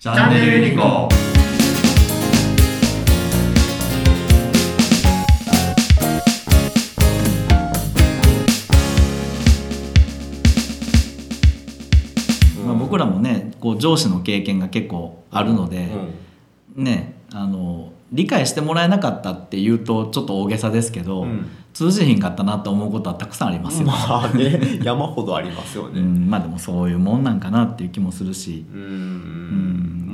[0.00, 1.08] チャンネルユニコ
[12.64, 15.88] まあ、僕らもねこう上司の経験が結構あるので、
[16.76, 21.50] ねあの理解してもらえなかったっていうとちょっと大げさですけど、うん。
[21.74, 26.00] 通じひんかったなと思うことはたくさんありますよ、まあね山ほどありますよね。
[26.00, 28.64] うん、まあでもそういうもんなんかなっていう気もするし。
[28.72, 29.67] うん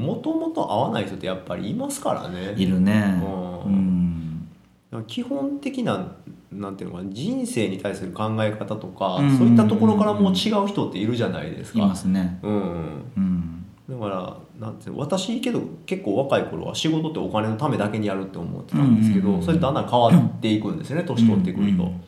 [0.05, 2.54] もともと合わない人ってやっぱりいますからね。
[2.57, 3.21] いるね。
[3.22, 3.75] ううん。
[3.75, 6.13] ん基本的な
[6.53, 11.79] なんていうのかな人生に対する考え方とか、うんそういったところからもう違う人っているじゃないですか。
[11.80, 12.39] いますね。
[12.43, 13.67] うん、うん。
[13.89, 21.82] だからなんていうの私けど結構若い頃は仕事ってお金のためだけにやるって思ってたんですけど、うんうんうんそれだんだん変わっていくんですよね年取ってくると。
[21.82, 22.00] うんうん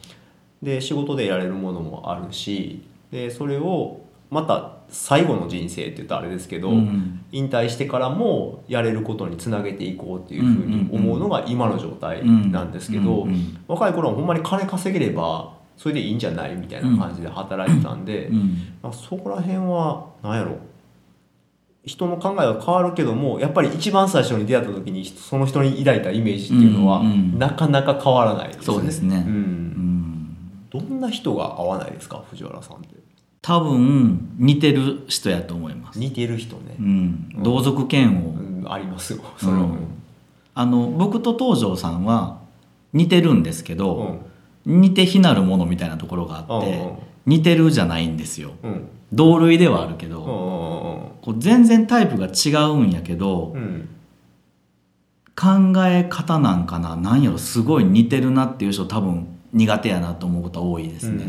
[0.62, 13.26] で仕事で得られるものもあるしでそれをまた最後の人生って言ったらあれですけど、うん引退してからもやれることにつなげていこうっていうふうに思うのが今の状態なんですけど、
[13.68, 18.38] 若い頃はほんまに金稼げればそれでいいんじゃないみたいな感じで働いてたんで、うん
[18.80, 20.56] まあ、そこら辺は何やろ。
[21.84, 28.64] 人の考えは変わるけどもやっぱり一番最初に出会った時にその人に抱いたイメージっていうのは、うんうんなかなか変わらないですね。
[28.64, 29.24] そうですね。
[29.26, 29.34] うん。
[29.34, 30.36] うん。
[30.70, 32.24] どんな人が合わないですか？
[32.30, 32.96] 藤原さんって
[33.46, 36.74] 多分似てる人やと思います、似てる人ね。
[36.80, 38.64] う、ん、同族嫌悪、うん。
[38.68, 39.20] ありますよ。
[39.38, 39.78] それは、うん
[40.58, 42.38] あの僕と東條さんは
[42.94, 44.20] 似てるんですけうど、
[44.64, 44.80] ん。
[44.80, 48.52] 似て非なるものみたいなところがあって、うんうん似てるじゃないんですよ。
[48.62, 48.88] うん。
[49.12, 53.88] 同類ではあるけど、うんこう全然タイプが違うんやけど、うんうん。
[55.36, 61.24] 考え方なんかななんやろすごい似てるなっていう人多分苦手やなと思うことは多いですね、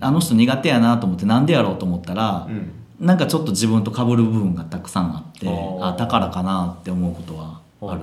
[0.00, 2.56] あの人苦手やなと思ってなんでやろうと思ったらうん。
[2.56, 5.46] う、んなんかちょっと自分と被る部分がたくさんあって
[5.80, 8.02] あだからかなって思うことはある。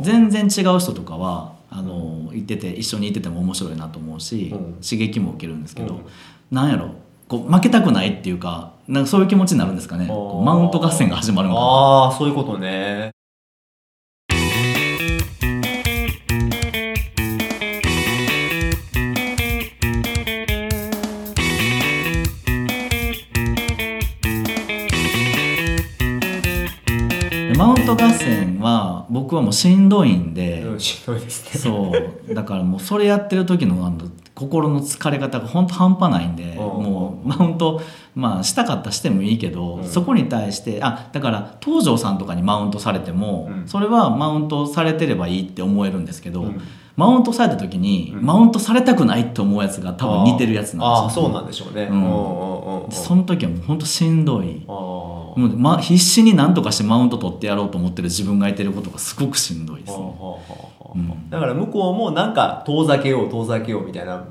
[0.00, 4.74] 全然違う人とかはあの行ってて一緒にいてても面白いなと思うし、うん。
[4.82, 6.00] 刺激も受けるんですけど、うん。
[6.50, 6.90] なんやろ
[7.28, 10.06] こう負けたくないっていうかなんかそういう気持ちになるんですかね。
[10.06, 11.66] マウント合戦が始まるのかな。
[11.66, 13.10] ああそういうことね
[27.56, 31.58] マウント合戦は僕はもうしんどいんで、うんしんどいですね。
[31.58, 31.92] そ
[32.30, 32.34] う。
[32.34, 36.56] だからもうそれやってる時のあの心の疲れ方が本当半端ないんで、ん。
[36.56, 37.80] もうマウント
[38.14, 46.60] まあしたかったらしてもいいけど、うんそこに対してあだから東條さんとかにマウントされても、うんそれはマウントされてればいいって思えるんですけど、うん
[46.96, 48.24] マウントされた時に、うん。
[48.24, 51.82] マウントされたくないって思うやつが多分似てるやつああなんですよ、そうなんでしょうね。
[51.84, 51.96] うん。
[51.96, 52.90] うんうんうんうん。
[52.90, 54.64] その時はもう本当しんどい。
[54.66, 60.14] あもう、ま、必死に何とかしてマウント取ってやろうと思ってる自分がいてることがすごくしんどいですね。
[60.94, 61.30] うん。
[61.30, 64.24] だから向こうもなんか遠ざけよう遠ざけようみたいな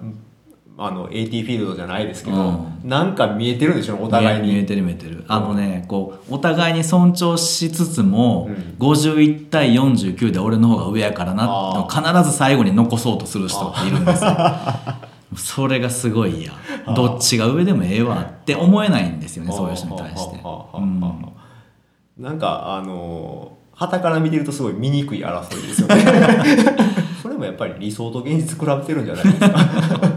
[0.77, 2.37] あの AT フィールドじゃないですけど、
[2.83, 4.53] うなんか見えてるんでしょお互いに。
[4.53, 5.23] 見えてる見えてる。
[5.29, 8.75] あのねこうお互いに尊重しつつも、うん。
[8.77, 14.31] 51対49で俺の方が上やからなあ必ず最後に残そうとする人っているんですよ。
[15.37, 16.51] それがすごい嫌。
[16.93, 20.39] どっちが上でもええわって思えないんですよねそういう人に対して、
[20.73, 21.01] うん。
[22.17, 26.03] なんかあの旗から見てるとすごい醜い争いですよね。
[27.23, 29.99] それもやっぱり理想と現実比べてるんじゃないですか。
[30.09, 30.14] うん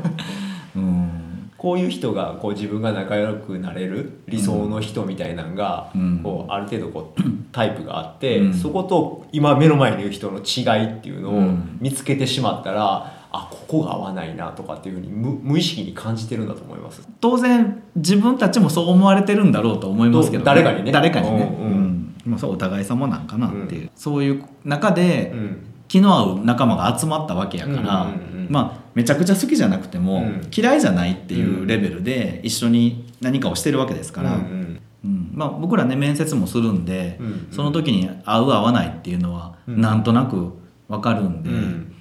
[1.59, 6.21] こういう人がこう自分が仲良くなれる理想の人みたいなのが、うん。
[6.23, 8.55] こうある程度こうタイプがあって、うん。
[8.55, 11.79] そこと今目の前にいる人の違いっていうのをうん。
[11.81, 17.07] 見つけてしまったら、あここが合わないなとかっていうふうに無無意識に感じてるんだと思います。
[17.21, 20.93] 当然自分たちもそう思われてるんだろうと思いますけど、ど誰かにね。
[20.93, 25.65] 誰かにね、うんうんまあ、そうお互い様なんかなっていう、そういう中で、うん。
[25.89, 30.49] 気の合う仲間が集まったわけやから、うんうんうんまあめちゃくちゃ好きじゃなくても、うん。
[30.55, 34.81] 嫌いじゃないっていうレベルで一緒に何かをしてるわけですから、ううん。
[35.05, 37.21] んまあ、僕らね面接もするんで、
[37.51, 39.81] その時に合う合わないっていうのはうん。
[39.81, 40.53] なんとなく
[40.89, 41.95] 分かるんで、うん。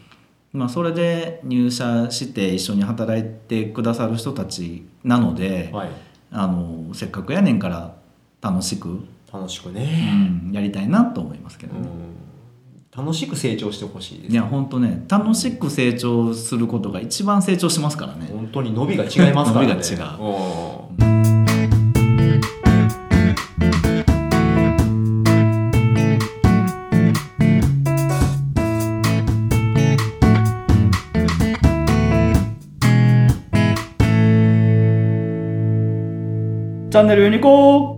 [0.53, 5.89] まあ、それで入社して一緒に働いてくださる人たちなので、はい、
[6.31, 7.95] あのせっかくやねんから
[8.41, 9.01] 楽しく、
[9.31, 11.87] 楽しくうね、ん、やりたいなと思いますけどね。
[12.97, 14.33] うん楽しく成長してほしいです。
[14.33, 18.27] いや本当ね楽しく成長することが一番成長しますからね。
[18.31, 19.73] 本当に伸びが違いますからね。
[19.73, 20.87] 伸びが違ううん。
[36.89, 37.96] チャンネルユニコーン